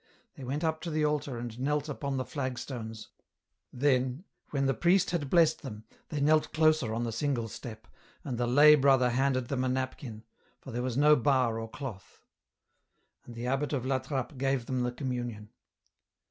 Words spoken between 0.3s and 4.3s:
They went up to the altar and knelt upon the flagstones, then,